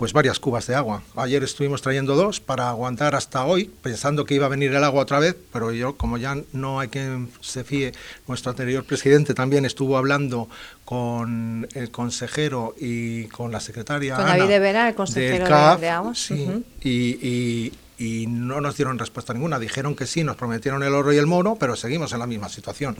pues 0.00 0.14
varias 0.14 0.40
cubas 0.40 0.66
de 0.66 0.74
agua. 0.74 1.02
Ayer 1.14 1.44
estuvimos 1.44 1.82
trayendo 1.82 2.16
dos 2.16 2.40
para 2.40 2.70
aguantar 2.70 3.14
hasta 3.14 3.44
hoy, 3.44 3.70
pensando 3.82 4.24
que 4.24 4.34
iba 4.34 4.46
a 4.46 4.48
venir 4.48 4.72
el 4.74 4.82
agua 4.82 5.02
otra 5.02 5.18
vez, 5.18 5.36
pero 5.52 5.72
yo, 5.72 5.94
como 5.94 6.16
ya 6.16 6.38
no 6.54 6.80
hay 6.80 6.88
quien 6.88 7.28
se 7.42 7.64
fíe, 7.64 7.92
nuestro 8.26 8.48
anterior 8.48 8.82
presidente 8.82 9.34
también 9.34 9.66
estuvo 9.66 9.98
hablando 9.98 10.48
con 10.86 11.68
el 11.74 11.90
consejero 11.90 12.74
y 12.80 13.26
con 13.26 13.52
la 13.52 13.60
secretaria. 13.60 14.16
Con 14.16 14.24
David 14.24 14.48
de 14.48 14.58
Vera, 14.58 14.88
el 14.88 14.94
consejero 14.94 15.46
de, 15.76 15.90
agua. 15.90 16.14
Sí, 16.14 16.64
y, 16.82 17.70
y 17.98 18.26
no 18.26 18.62
nos 18.62 18.78
dieron 18.78 18.98
respuesta 18.98 19.34
ninguna. 19.34 19.58
Dijeron 19.58 19.94
que 19.94 20.06
sí, 20.06 20.24
nos 20.24 20.36
prometieron 20.36 20.82
el 20.82 20.94
oro 20.94 21.12
y 21.12 21.18
el 21.18 21.26
moro, 21.26 21.56
pero 21.60 21.76
seguimos 21.76 22.10
en 22.14 22.20
la 22.20 22.26
misma 22.26 22.48
situación. 22.48 22.96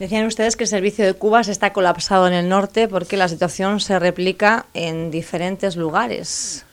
Decían 0.00 0.24
ustedes 0.24 0.56
que 0.56 0.64
el 0.64 0.68
servicio 0.68 1.04
de 1.04 1.12
Cubas 1.12 1.48
está 1.48 1.74
colapsado 1.74 2.26
en 2.26 2.32
el 2.32 2.48
norte 2.48 2.88
porque 2.88 3.18
la 3.18 3.28
situación 3.28 3.80
se 3.80 3.98
replica 3.98 4.64
en 4.72 5.10
diferentes 5.10 5.76
lugares. 5.76 6.64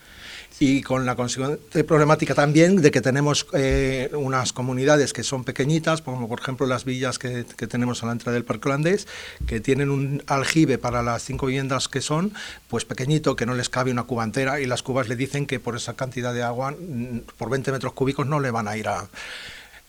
Y 0.61 0.81
con 0.81 1.05
la 1.05 1.17
consiguiente 1.17 1.83
problemática 1.83 2.33
también 2.33 2.81
de 2.81 2.89
que 2.89 3.01
tenemos 3.01 3.45
eh, 3.51 4.09
unas 4.13 4.53
comunidades 4.53 5.11
que 5.11 5.23
son 5.23 5.43
pequeñitas, 5.43 6.01
como 6.01 6.29
por 6.29 6.39
ejemplo 6.39 6.65
las 6.67 6.85
villas 6.85 7.19
que, 7.19 7.45
que, 7.45 7.67
tenemos 7.67 8.01
a 8.01 8.05
la 8.05 8.13
entrada 8.13 8.33
del 8.33 8.45
Parque 8.45 8.69
Holandés, 8.69 9.09
que 9.45 9.59
tienen 9.59 9.89
un 9.89 10.23
aljibe 10.27 10.77
para 10.77 11.03
las 11.03 11.21
cinco 11.21 11.47
viviendas 11.47 11.89
que 11.89 11.99
son, 11.99 12.31
pues 12.69 12.85
pequeñito, 12.85 13.35
que 13.35 13.45
no 13.45 13.55
les 13.55 13.67
cabe 13.67 13.91
una 13.91 14.03
cuba 14.03 14.23
entera, 14.23 14.61
y 14.61 14.65
las 14.65 14.83
cubas 14.83 15.09
le 15.09 15.17
dicen 15.17 15.47
que 15.47 15.59
por 15.59 15.75
esa 15.75 15.97
cantidad 15.97 16.33
de 16.33 16.43
agua, 16.43 16.71
mm, 16.71 17.19
por 17.37 17.49
20 17.49 17.73
metros 17.73 17.91
cúbicos, 17.91 18.25
no 18.25 18.39
le 18.39 18.51
van 18.51 18.69
a 18.69 18.77
ir 18.77 18.87
a, 18.87 19.09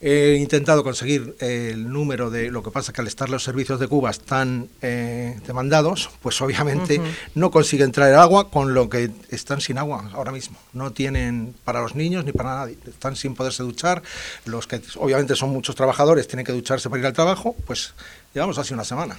He 0.01 0.37
intentado 0.37 0.85
conseguir 0.85 1.35
el 1.41 1.91
número 1.91 2.31
de 2.31 2.53
lo 2.53 2.63
que 2.63 2.71
pasa 2.71 2.93
que 2.93 3.01
al 3.01 3.09
estar 3.09 3.29
los 3.29 3.43
servicios 3.43 3.81
de 3.81 3.89
Cuba 3.89 4.13
tan 4.13 4.69
eh, 4.81 5.41
demandados, 5.45 6.11
pues 6.23 6.41
obviamente 6.41 7.01
no 7.35 7.51
consiguen 7.51 7.91
traer 7.91 8.15
agua 8.15 8.49
con 8.49 8.75
lo 8.75 8.89
que 8.89 9.11
están 9.31 9.61
sin 9.61 9.77
agua 9.77 10.09
ahora 10.13 10.31
mismo. 10.31 10.57
No 10.73 10.93
tienen 10.93 11.53
para 11.65 11.81
los 11.81 11.97
niños 11.97 12.25
ni 12.25 12.31
para 12.31 12.55
nadie. 12.55 12.79
Están 12.87 13.17
sin 13.17 13.35
poderse 13.35 13.65
duchar. 13.65 14.03
Los 14.45 14.69
que 14.69 14.81
obviamente 14.99 15.35
son 15.35 15.51
muchos 15.51 15.75
trabajadores 15.75 16.29
tienen 16.29 16.47
que 16.47 16.53
ducharse 16.53 16.89
para 16.89 17.01
ir 17.01 17.07
al 17.07 17.13
trabajo, 17.13 17.57
pues 17.67 17.93
Llevamos 18.35 18.59
así 18.59 18.75
una 18.75 18.85
semana. 18.85 19.17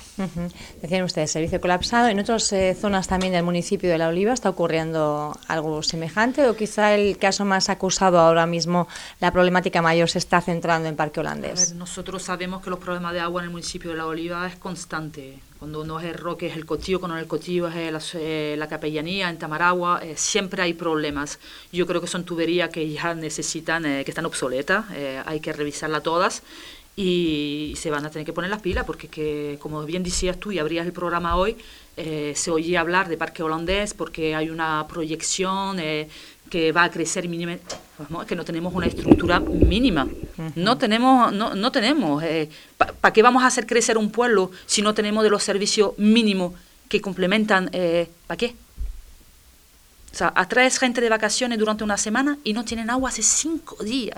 Decían 0.81 1.03
ustedes, 1.03 1.31
servicio 1.31 1.59
colapsado. 1.59 2.09
¿En 2.09 2.19
otras 2.19 2.53
eh, 2.53 2.77
zonas 2.79 3.07
también 3.07 3.33
del 3.33 3.41
municipio 3.41 3.89
de 3.89 3.97
La 3.97 4.07
Oliva 4.07 4.33
está 4.33 4.49
ocurriendo 4.49 5.35
algo 5.47 5.81
semejante 5.81 6.47
o 6.47 6.55
quizá 6.55 6.93
el 6.93 7.17
caso 7.17 7.43
más 7.43 7.69
acusado 7.69 8.19
ahora 8.19 8.45
mismo, 8.45 8.87
la 9.19 9.31
problemática 9.31 9.81
mayor, 9.81 10.11
se 10.11 10.19
está 10.19 10.41
centrando 10.41 10.68
en 10.77 10.95
Parque 10.95 11.19
Holandés? 11.19 11.73
nosotros 11.73 12.21
sabemos 12.21 12.61
que 12.61 12.69
los 12.69 12.79
problemas 12.79 13.13
de 13.13 13.19
agua 13.19 13.41
en 13.41 13.45
el 13.45 13.51
municipio 13.51 13.91
de 13.91 13.97
La 13.97 14.05
Oliva 14.05 14.47
es 14.47 14.55
constante. 14.55 15.39
Cuando 15.57 15.83
no 15.83 15.99
es 15.99 16.05
el 16.05 16.13
roque, 16.13 16.47
es 16.47 16.55
el 16.55 16.65
cotillo, 16.65 16.99
cuando 16.99 17.15
no 17.15 17.19
es 17.19 17.23
el 17.23 17.29
cotillo, 17.29 17.67
es 17.67 17.91
la, 17.91 18.01
eh, 18.13 18.55
la 18.57 18.67
capellanía, 18.67 19.29
en 19.29 19.37
Tamaragua, 19.37 19.99
eh, 20.03 20.13
siempre 20.15 20.61
hay 20.61 20.73
problemas. 20.73 21.39
Yo 21.71 21.85
creo 21.85 21.99
que 21.99 22.07
son 22.07 22.23
tuberías 22.23 22.69
que 22.69 22.87
ya 22.89 23.13
necesitan, 23.13 23.83
que 23.83 24.05
están 24.07 24.25
obsoletas, 24.25 24.85
hay 25.25 25.39
que 25.41 25.51
revisarlas 25.51 26.03
todas 26.03 26.43
y 27.01 27.75
se 27.77 27.89
van 27.89 28.05
a 28.05 28.09
tener 28.09 28.25
que 28.25 28.33
poner 28.33 28.49
las 28.49 28.61
pilas 28.61 28.83
porque 28.83 29.07
que, 29.07 29.57
como 29.61 29.85
bien 29.85 30.03
decías 30.03 30.37
tú 30.37 30.51
y 30.51 30.59
abrías 30.59 30.85
el 30.85 30.91
programa 30.91 31.37
hoy, 31.37 31.55
eh, 31.95 32.33
se 32.35 32.51
oye 32.51 32.77
hablar 32.77 33.07
de 33.07 33.15
parque 33.15 33.41
holandés 33.41 33.93
porque 33.93 34.35
hay 34.35 34.49
una 34.49 34.85
proyección 34.85 35.79
eh, 35.79 36.09
que 36.49 36.73
va 36.73 36.83
a 36.83 36.91
crecer 36.91 37.29
mínimamente, 37.29 37.73
que 38.27 38.35
no 38.35 38.43
tenemos 38.43 38.73
una 38.73 38.87
estructura 38.87 39.39
mínima. 39.39 40.09
No 40.55 40.77
tenemos, 40.77 41.31
no, 41.31 41.55
no 41.55 41.71
tenemos. 41.71 42.21
Eh, 42.21 42.49
¿Para 42.75 43.13
qué 43.13 43.21
vamos 43.21 43.43
a 43.43 43.47
hacer 43.47 43.65
crecer 43.65 43.97
un 43.97 44.11
pueblo 44.11 44.51
si 44.65 44.81
no 44.81 44.93
tenemos 44.93 45.23
de 45.23 45.29
los 45.29 45.41
servicios 45.41 45.97
mínimos 45.97 46.51
que 46.89 46.99
complementan? 46.99 47.71
¿Para 48.27 48.37
qué? 48.37 48.55
O 50.11 50.15
sea, 50.17 50.33
atraes 50.35 50.77
gente 50.79 50.99
de 50.99 51.07
vacaciones 51.07 51.57
durante 51.59 51.85
una 51.85 51.95
semana 51.95 52.37
y 52.43 52.51
no 52.51 52.65
tienen 52.65 52.89
agua 52.89 53.07
hace 53.07 53.23
cinco 53.23 53.81
días. 53.85 54.17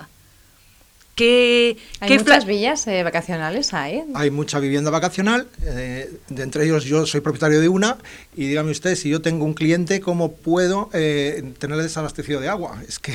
¿Qué, 1.22 1.76
¿Hay 2.00 2.18
muchas 2.18 2.46
villas 2.46 2.84
eh, 2.88 3.04
vacacionales 3.04 3.72
hay? 3.74 4.02
Hay 4.14 4.32
mucha 4.32 4.58
vivienda 4.58 4.90
vacacional, 4.90 5.46
eh, 5.64 6.10
de 6.28 6.42
entre 6.42 6.64
ellos 6.64 6.82
yo 6.82 7.06
soy 7.06 7.20
propietario 7.20 7.60
de 7.60 7.68
una 7.68 7.98
y 8.34 8.48
dígame 8.48 8.72
usted, 8.72 8.96
si 8.96 9.08
yo 9.08 9.22
tengo 9.22 9.44
un 9.44 9.54
cliente, 9.54 10.00
¿cómo 10.00 10.32
puedo 10.32 10.90
eh, 10.92 11.52
tenerle 11.60 11.84
desabastecido 11.84 12.40
de 12.40 12.48
agua? 12.48 12.82
Es 12.88 12.98
que 12.98 13.14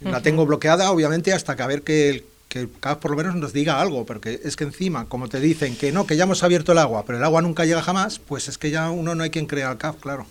la 0.00 0.22
tengo 0.22 0.46
bloqueada, 0.46 0.90
obviamente, 0.90 1.34
hasta 1.34 1.56
que 1.56 1.62
a 1.62 1.66
ver 1.66 1.82
que 1.82 2.08
el, 2.08 2.24
que 2.48 2.66
CAF 2.80 2.96
por 2.96 3.10
lo 3.10 3.18
menos 3.18 3.34
nos 3.34 3.52
diga 3.52 3.82
algo, 3.82 4.06
porque 4.06 4.40
es 4.42 4.56
que 4.56 4.64
encima, 4.64 5.04
como 5.04 5.28
te 5.28 5.40
dicen 5.40 5.76
que 5.76 5.92
no, 5.92 6.06
que 6.06 6.16
ya 6.16 6.24
hemos 6.24 6.42
abierto 6.42 6.72
el 6.72 6.78
agua, 6.78 7.04
pero 7.04 7.18
el 7.18 7.24
agua 7.24 7.42
nunca 7.42 7.66
llega 7.66 7.82
jamás, 7.82 8.18
pues 8.18 8.48
es 8.48 8.56
que 8.56 8.70
ya 8.70 8.88
uno 8.88 9.14
no 9.14 9.24
hay 9.24 9.30
quien 9.30 9.44
crea 9.44 9.68
al 9.68 9.76
CAF, 9.76 9.96
claro. 10.00 10.26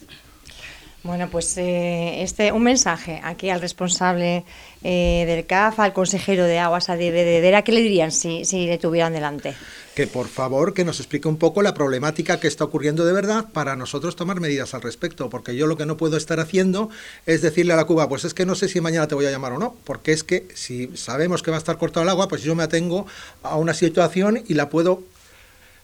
Bueno, 1.01 1.29
pues 1.31 1.57
eh, 1.57 2.23
este 2.23 2.51
un 2.51 2.63
mensaje 2.63 3.21
aquí 3.23 3.49
al 3.49 3.61
responsable 3.61 4.43
eh, 4.83 5.23
del 5.25 5.45
CAF, 5.45 5.79
al 5.79 5.93
consejero 5.93 6.43
de 6.43 6.59
aguas, 6.59 6.89
a 6.89 6.95
Vera, 6.97 7.61
¿qué 7.61 7.71
le 7.71 7.81
dirían 7.81 8.11
si, 8.11 8.43
si 8.43 8.65
le 8.65 8.77
tuvieran 8.77 9.13
delante? 9.13 9.55
Que 9.95 10.07
por 10.07 10.27
favor 10.27 10.73
que 10.73 10.83
nos 10.83 10.99
explique 10.99 11.29
un 11.29 11.37
poco 11.37 11.61
la 11.61 11.73
problemática 11.73 12.41
que 12.41 12.49
está 12.49 12.65
ocurriendo 12.65 13.05
de 13.05 13.13
verdad 13.13 13.45
para 13.53 13.77
nosotros 13.77 14.17
tomar 14.17 14.41
medidas 14.41 14.73
al 14.73 14.81
respecto, 14.81 15.29
porque 15.29 15.55
yo 15.55 15.67
lo 15.67 15.77
que 15.77 15.85
no 15.85 15.95
puedo 15.95 16.17
estar 16.17 16.41
haciendo 16.41 16.89
es 17.25 17.41
decirle 17.41 17.71
a 17.71 17.77
la 17.77 17.85
Cuba, 17.85 18.09
pues 18.09 18.25
es 18.25 18.33
que 18.33 18.45
no 18.45 18.55
sé 18.55 18.67
si 18.67 18.81
mañana 18.81 19.07
te 19.07 19.15
voy 19.15 19.25
a 19.25 19.31
llamar 19.31 19.53
o 19.53 19.57
no, 19.57 19.75
porque 19.85 20.11
es 20.11 20.25
que 20.25 20.49
si 20.53 20.91
sabemos 20.97 21.43
que 21.43 21.51
va 21.51 21.57
a 21.57 21.59
estar 21.59 21.77
cortado 21.77 22.03
el 22.03 22.09
agua, 22.09 22.27
pues 22.27 22.43
yo 22.43 22.55
me 22.55 22.63
atengo 22.63 23.07
a 23.41 23.55
una 23.55 23.73
situación 23.73 24.43
y 24.47 24.53
la 24.53 24.69
puedo 24.69 25.03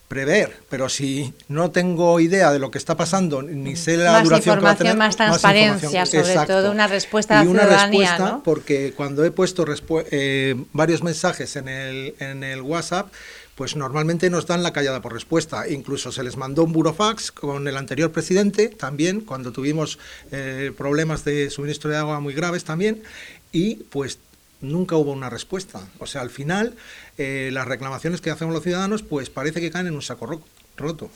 prever, 0.07 0.61
pero 0.69 0.87
si 0.87 1.33
no 1.47 1.71
tengo 1.71 2.19
idea 2.19 2.51
de 2.51 2.59
lo 2.59 2.69
que 2.69 2.77
está 2.77 2.95
pasando, 2.95 3.41
ni 3.41 3.75
sé 3.75 3.97
la 3.97 4.21
duración 4.21 4.59
que 4.59 4.65
va 4.65 4.71
a 4.71 4.75
tener, 4.75 4.95
más 4.95 5.15
transparencia, 5.15 6.01
más 6.01 6.09
sobre 6.09 6.45
todo 6.45 6.71
una 6.71 6.87
respuesta 6.87 7.43
y 7.43 7.47
una 7.47 7.65
respuesta, 7.65 8.41
porque 8.43 8.93
cuando 8.95 9.23
he 9.25 9.31
puesto 9.31 9.65
eh, 10.11 10.55
varios 10.73 11.01
mensajes 11.01 11.55
en 11.55 11.67
el, 11.67 12.15
en 12.19 12.43
el 12.43 12.61
WhatsApp, 12.61 13.07
pues 13.55 13.77
normalmente 13.77 14.29
nos 14.29 14.45
dan 14.45 14.63
la 14.63 14.73
callada 14.73 15.01
por 15.01 15.13
respuesta. 15.13 15.67
Incluso 15.67 16.11
se 16.11 16.23
les 16.23 16.35
mandó 16.35 16.65
un 16.65 16.73
burofax 16.73 17.31
con 17.31 17.67
el 17.67 17.77
anterior 17.77 18.11
presidente, 18.11 18.67
también, 18.67 19.21
cuando 19.21 19.51
tuvimos 19.51 19.97
eh, 20.31 20.73
problemas 20.77 21.23
de 21.23 21.49
suministro 21.49 21.89
de 21.89 21.97
agua 21.97 22.19
muy 22.19 22.33
graves 22.33 22.65
también, 22.65 23.01
y 23.53 23.75
pues 23.75 24.19
nunca 24.71 24.95
hubo 24.95 25.11
una 25.11 25.29
respuesta. 25.29 25.87
O 25.99 26.07
sea, 26.07 26.21
al 26.21 26.29
final, 26.29 26.75
eh, 27.17 27.49
las 27.51 27.67
reclamaciones 27.67 28.21
que 28.21 28.31
hacemos 28.31 28.53
los 28.53 28.63
ciudadanos, 28.63 29.03
pues 29.03 29.29
parece 29.29 29.61
que 29.61 29.71
caen 29.71 29.87
en 29.87 29.95
un 29.95 30.01
saco 30.01 30.41
roto. 30.77 31.09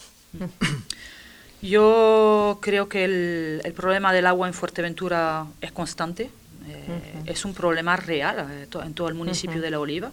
Yo 1.61 2.59
creo 2.61 2.87
que 2.87 3.03
el, 3.03 3.73
problema 3.75 4.13
del 4.13 4.25
agua 4.27 4.47
en 4.47 4.53
Fuerteventura 4.53 5.45
es 5.59 5.71
constante, 5.71 6.29
eh, 6.67 7.23
es 7.25 7.43
un 7.43 7.53
problema 7.53 7.97
real 7.97 8.47
eh, 8.49 8.67
en 8.85 8.93
todo 8.93 9.09
el 9.09 9.15
municipio 9.15 9.61
de 9.61 9.69
La 9.69 9.79
Oliva. 9.79 10.11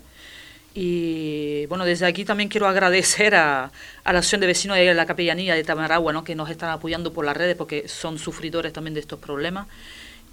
Y 0.74 1.64
bueno, 1.66 1.84
desde 1.84 2.04
aquí 2.04 2.24
también 2.24 2.50
quiero 2.50 2.66
agradecer 2.66 3.34
a, 3.34 3.70
a, 4.04 4.12
la 4.12 4.18
Asociación 4.18 4.42
de 4.42 4.46
Vecinos 4.48 4.76
de 4.76 4.92
la 4.92 5.06
Capellanía 5.06 5.54
de 5.54 5.64
Tamaragua, 5.64 6.12
¿no? 6.12 6.22
que 6.22 6.34
nos 6.34 6.50
están 6.50 6.70
apoyando 6.70 7.12
por 7.14 7.24
las 7.24 7.36
redes 7.36 7.56
porque 7.56 7.88
son 7.88 8.18
sufridores 8.18 8.72
también 8.72 8.92
de 8.92 9.00
estos 9.00 9.18
problemas. 9.18 9.68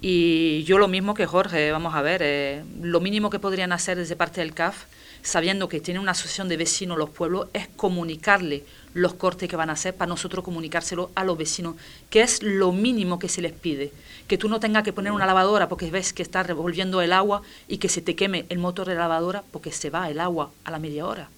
Y 0.06 0.64
yo 0.64 0.76
lo 0.76 0.86
mismo 0.86 1.14
que 1.14 1.24
Jorge, 1.24 1.72
vamos 1.72 1.94
a 1.94 2.02
ver, 2.02 2.20
eh, 2.22 2.62
lo 2.82 3.00
mínimo 3.00 3.30
que 3.30 3.38
podrían 3.38 3.72
hacer 3.72 3.96
desde 3.96 4.16
parte 4.16 4.42
del 4.42 4.52
CAF, 4.52 4.84
sabiendo 5.22 5.66
que 5.66 5.80
tiene 5.80 5.98
una 5.98 6.10
asociación 6.10 6.46
de 6.50 6.58
vecinos 6.58 6.98
los 6.98 7.08
pueblos, 7.08 7.48
es 7.54 7.68
comunicarle 7.68 8.64
los 8.92 9.14
cortes 9.14 9.48
que 9.48 9.56
van 9.56 9.70
a 9.70 9.72
hacer 9.72 9.94
para 9.94 10.10
nosotros 10.10 10.44
comunicárselo 10.44 11.10
a 11.14 11.24
los 11.24 11.38
vecinos, 11.38 11.76
que 12.10 12.20
es 12.20 12.42
lo 12.42 12.70
mínimo 12.70 13.18
que 13.18 13.30
se 13.30 13.40
les 13.40 13.54
pide. 13.54 13.92
Que 14.28 14.36
tú 14.36 14.50
no 14.50 14.60
tengas 14.60 14.82
que 14.82 14.92
poner 14.92 15.10
una 15.10 15.24
lavadora 15.24 15.70
porque 15.70 15.90
ves 15.90 16.12
que 16.12 16.22
está 16.22 16.42
revolviendo 16.42 17.00
el 17.00 17.14
agua 17.14 17.40
y 17.66 17.78
que 17.78 17.88
se 17.88 18.02
te 18.02 18.14
queme 18.14 18.44
el 18.50 18.58
motor 18.58 18.86
de 18.86 18.96
la 18.96 19.08
lavadora 19.08 19.42
porque 19.52 19.72
se 19.72 19.88
va 19.88 20.10
el 20.10 20.20
agua 20.20 20.50
a 20.64 20.70
la 20.70 20.78
media 20.78 21.06
hora. 21.06 21.30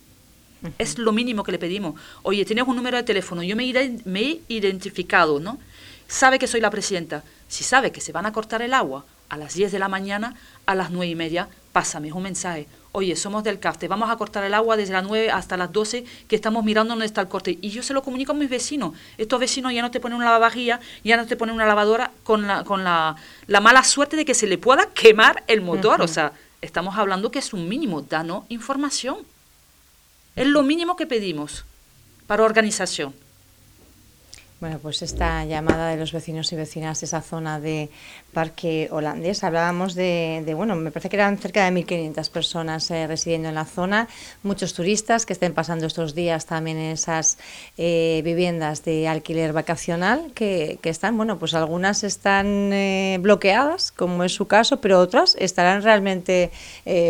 Es 0.78 0.98
lo 0.98 1.12
mínimo 1.12 1.44
que 1.44 1.52
le 1.52 1.60
pedimos. 1.60 1.94
Oye, 2.24 2.44
tienes 2.44 2.66
un 2.66 2.74
número 2.74 2.96
de 2.96 3.04
teléfono, 3.04 3.44
yo 3.44 3.54
me, 3.54 3.72
me 4.04 4.20
he 4.22 4.40
identificado, 4.48 5.38
¿no? 5.38 5.60
Sabe 6.08 6.40
que 6.40 6.48
soy 6.48 6.60
la 6.60 6.70
presidenta 6.70 7.22
si 7.48 7.64
sabe 7.64 7.92
que 7.92 8.00
se 8.00 8.12
van 8.12 8.26
a 8.26 8.32
cortar 8.32 8.62
el 8.62 8.74
agua 8.74 9.04
a 9.28 9.36
las 9.36 9.54
10 9.54 9.72
de 9.72 9.78
la 9.78 9.88
mañana, 9.88 10.34
a 10.66 10.74
las 10.74 10.90
9 10.90 11.06
y 11.10 11.14
media, 11.14 11.48
pásame 11.72 12.12
un 12.12 12.22
mensaje. 12.22 12.66
Oye, 12.92 13.14
somos 13.16 13.44
del 13.44 13.60
CAF, 13.60 13.76
te 13.76 13.88
vamos 13.88 14.08
a 14.08 14.16
cortar 14.16 14.44
el 14.44 14.54
agua 14.54 14.76
desde 14.76 14.94
las 14.94 15.04
9 15.04 15.30
hasta 15.30 15.56
las 15.56 15.70
12, 15.72 16.04
que 16.28 16.36
estamos 16.36 16.64
mirando 16.64 16.92
dónde 16.92 17.04
está 17.04 17.20
el 17.20 17.28
corte. 17.28 17.58
Y 17.60 17.68
yo 17.68 17.82
se 17.82 17.92
lo 17.92 18.02
comunico 18.02 18.32
a 18.32 18.34
mis 18.34 18.48
vecinos. 18.48 18.94
Estos 19.18 19.38
vecinos 19.38 19.72
ya 19.74 19.82
no 19.82 19.90
te 19.90 20.00
ponen 20.00 20.16
una 20.16 20.24
lavavajilla, 20.26 20.80
ya 21.04 21.16
no 21.18 21.26
te 21.26 21.36
ponen 21.36 21.54
una 21.54 21.66
lavadora 21.66 22.10
con 22.24 22.46
la, 22.46 22.64
con 22.64 22.84
la, 22.84 23.16
mala 23.60 23.84
suerte 23.84 24.16
de 24.16 24.24
que 24.24 24.32
se 24.32 24.46
le 24.46 24.56
pueda 24.56 24.86
quemar 24.86 25.44
el 25.46 25.60
motor. 25.60 26.00
O 26.00 26.08
sea, 26.08 26.32
estamos 26.62 26.96
hablando 26.96 27.30
que 27.30 27.40
es 27.40 27.52
un 27.52 27.68
mínimo. 27.68 28.00
Danos 28.00 28.44
información. 28.48 29.18
Es 30.34 30.46
lo 30.46 30.62
mínimo 30.62 30.96
que 30.96 31.06
pedimos 31.06 31.66
para 32.26 32.44
organización. 32.44 33.14
Bueno, 34.58 34.78
pues 34.78 35.02
esta 35.02 35.44
llamada 35.44 35.90
de 35.90 35.98
los 35.98 36.12
vecinos 36.12 36.50
y 36.50 36.56
vecinas 36.56 37.00
de 37.00 37.04
esa 37.04 37.20
zona 37.20 37.60
de 37.60 37.90
Parque 38.32 38.88
Holandés, 38.90 39.44
hablábamos 39.44 39.94
de, 39.94 40.50
bueno, 40.56 40.74
me 40.76 40.90
parece 40.90 41.10
que 41.10 41.16
eran 41.16 41.36
cerca 41.36 41.62
de 41.66 41.72
1.500 41.72 42.30
personas 42.30 42.90
eh, 42.90 43.06
residiendo 43.06 43.50
en 43.50 43.54
la 43.54 43.66
zona, 43.66 44.08
muchos 44.42 44.72
turistas 44.72 45.26
que 45.26 45.34
estén 45.34 45.52
pasando 45.52 45.84
estos 45.84 46.14
días 46.14 46.46
también 46.46 46.78
en 46.78 46.92
esas 46.92 47.36
eh, 47.76 48.22
viviendas 48.24 48.82
de 48.82 49.08
alquiler 49.08 49.52
vacacional 49.52 50.32
que, 50.34 50.78
están, 50.84 51.18
bueno, 51.18 51.38
pues 51.38 51.52
algunas 51.52 52.02
están 52.02 52.72
eh, 52.72 53.18
bloqueadas, 53.20 53.92
como 53.92 54.24
es 54.24 54.32
su 54.32 54.46
caso, 54.46 54.80
pero 54.80 55.00
otras 55.00 55.36
estarán 55.38 55.82
realmente, 55.82 56.50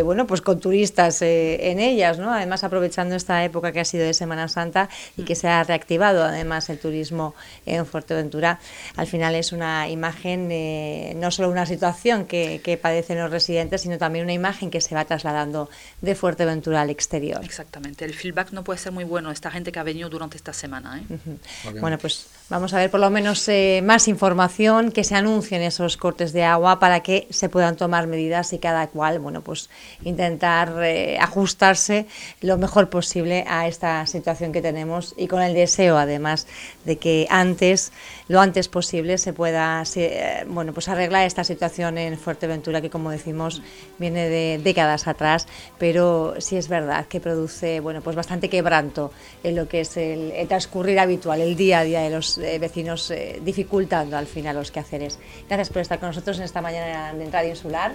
bueno, 0.03 0.27
pues 0.27 0.41
con 0.41 0.59
turistas 0.59 1.23
en 1.23 1.79
ellas, 1.79 2.19
¿no? 2.19 2.33
Además 2.33 2.65
aprovechando 2.65 3.15
esta 3.15 3.45
época 3.45 3.71
que 3.71 3.79
ha 3.79 3.85
sido 3.85 4.05
de 4.05 4.15
Semana 4.15 4.49
Santa 4.49 4.89
y 5.17 5.23
que 5.23 5.37
se 5.37 5.47
ha 5.47 5.63
reactivado 5.63 6.25
además 6.25 6.69
el 6.71 6.81
turismo 6.81 7.36
en 7.65 7.87
Fuerteventura, 7.87 8.61
al 8.97 9.07
final 9.07 9.35
es 9.35 9.53
una 9.53 9.89
imagen, 9.89 10.49
eh, 10.51 11.15
no 11.17 11.31
solo 11.31 11.51
una 11.51 11.67
situación 11.67 12.27
que, 12.27 12.79
padecen 12.81 13.19
los 13.19 13.31
residentes, 13.31 13.83
sino 13.83 13.99
también 13.99 14.25
una 14.25 14.33
imagen 14.33 14.71
que 14.71 14.81
se 14.81 14.95
va 14.95 15.05
trasladando 15.05 15.71
de 16.01 16.15
Fuerteventura 16.15 16.83
al 16.83 16.91
exterior. 16.91 17.45
Exactamente, 17.45 18.05
el 18.05 18.15
feedback 18.15 18.53
no 18.53 18.65
puede 18.65 18.79
ser 18.79 18.93
muy 18.93 19.05
bueno, 19.05 19.31
esta 19.31 19.51
gente 19.51 19.73
que 19.73 19.79
ha 19.79 19.83
venido 19.83 20.09
durante 20.09 20.37
esta 20.37 20.53
semana. 20.53 21.01
¿eh? 21.01 21.79
Bueno, 21.81 21.99
pues 21.99 22.27
vamos 22.49 22.75
a 22.75 22.79
ver 22.79 22.91
por 22.91 23.01
lo 23.01 23.11
menos 23.11 23.47
eh, 23.49 23.83
más 23.85 24.09
información, 24.09 24.93
que 24.93 25.05
se 25.05 25.15
anuncien 25.15 25.63
esos 25.63 25.97
cortes 25.97 26.33
de 26.33 26.45
agua 26.45 26.79
para 26.79 27.01
que 27.01 27.27
se 27.31 27.49
puedan 27.49 27.77
tomar 27.77 28.07
medidas 28.07 28.53
y 28.53 28.59
cada 28.59 28.87
cual, 28.89 29.19
bueno, 29.19 29.43
pues 29.43 29.69
intentar 30.05 30.75
ajustarse 31.21 32.07
lo 32.41 32.59
mejor 32.59 32.89
posible 32.91 33.45
a 33.49 33.67
esta 33.67 34.07
situación 34.07 34.53
que 34.53 34.63
tenemos 34.63 35.15
y 35.17 35.27
con 35.27 35.43
el 35.43 35.55
deseo 35.55 35.97
además 35.99 36.47
de 36.85 36.97
que 36.97 37.27
antes, 37.31 37.93
lo 38.29 38.41
antes 38.41 38.69
posible, 38.69 39.19
se 39.19 39.33
pueda 39.33 39.83
eh, 39.97 40.45
bueno, 40.49 40.73
pues 40.73 40.89
arreglar 40.89 41.27
esta 41.27 41.45
situación 41.45 41.99
en 41.99 42.19
Fuerteventura, 42.19 42.81
que 42.81 42.91
como 42.91 43.11
decimos, 43.11 43.63
viene 43.99 44.29
de 44.29 44.61
décadas 44.63 45.07
atrás, 45.07 45.47
pero 45.79 46.35
sí 46.39 46.57
es 46.57 46.69
verdad 46.69 47.07
que 47.07 47.21
produce 47.21 47.81
bueno, 47.81 48.01
pues 48.03 48.17
bastante 48.17 48.49
quebranto 48.49 49.13
en 49.43 49.57
lo 49.57 49.69
que 49.69 49.81
es 49.81 49.97
el, 49.97 50.33
transcurrir 50.49 50.99
habitual, 50.99 51.41
el 51.41 51.57
día 51.57 51.81
a 51.81 51.85
día 51.85 52.01
de 52.01 52.11
los 52.11 52.36
eh, 52.39 52.59
vecinos, 52.59 53.11
eh, 53.11 53.41
dificultando 53.45 54.17
al 54.17 54.27
final 54.27 54.57
los 54.57 54.71
quehaceres. 54.71 55.19
Gracias 55.49 55.69
por 55.69 55.83
estar 55.83 55.99
con 55.99 56.09
nosotros 56.09 56.39
en 56.39 56.45
esta 56.45 56.61
mañana 56.61 57.13
de 57.13 57.31
Radio 57.31 57.51
Insular. 57.51 57.93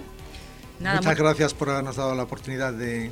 Muchas 0.80 1.18
gracias 1.18 1.54
por 1.54 1.70
habernos 1.70 1.96
dado 1.96 2.16
la 2.16 2.24
oportunidad 2.24 2.74
de 2.74 3.12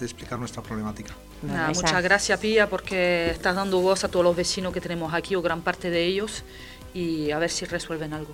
explicar 0.00 0.38
nuestra 0.38 0.62
problemática 0.62 1.14
muchas 1.42 2.02
gracias, 2.02 2.38
Pía, 2.40 2.68
porque 2.68 3.30
estás 3.30 3.54
dando 3.56 3.80
voz 3.80 4.04
a 4.04 4.08
todos 4.08 4.24
los 4.24 4.36
vecinos 4.36 4.72
que 4.72 4.80
tenemos 4.80 5.12
aquí, 5.12 5.34
o 5.34 5.42
gran 5.42 5.60
parte 5.60 5.90
de 5.90 6.04
ellos, 6.04 6.44
y 6.96 7.30
a 7.30 7.38
ver 7.38 7.50
si 7.50 7.66
resuelven 7.66 8.14
algo. 8.14 8.32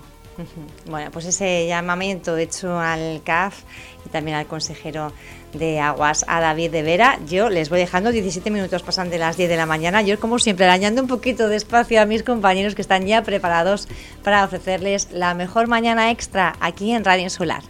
Bueno, 0.87 1.11
pues 1.11 1.25
ese 1.25 1.67
llamamiento 1.67 2.37
hecho 2.37 2.79
al 2.79 3.21
CAF 3.23 3.61
y 4.05 4.09
también 4.09 4.37
al 4.37 4.47
consejero 4.47 5.11
de 5.53 5.79
Aguas, 5.79 6.25
a 6.27 6.39
David 6.39 6.71
de 6.71 6.81
Vera. 6.81 7.19
Yo 7.27 7.49
les 7.49 7.69
voy 7.69 7.79
dejando 7.79 8.11
17 8.11 8.49
minutos, 8.49 8.81
pasan 8.81 9.11
de 9.11 9.19
las 9.19 9.37
10 9.37 9.49
de 9.49 9.57
la 9.57 9.67
mañana. 9.67 10.01
Yo, 10.01 10.19
como 10.19 10.39
siempre, 10.39 10.65
arañando 10.65 11.01
un 11.01 11.07
poquito 11.07 11.49
de 11.49 11.57
espacio 11.57 12.01
a 12.01 12.05
mis 12.05 12.23
compañeros 12.23 12.73
que 12.73 12.81
están 12.81 13.05
ya 13.05 13.21
preparados 13.21 13.87
para 14.23 14.43
ofrecerles 14.43 15.09
la 15.11 15.35
mejor 15.35 15.67
mañana 15.67 16.09
extra 16.09 16.55
aquí 16.59 16.91
en 16.91 17.03
Radio 17.03 17.23
Insular. 17.23 17.61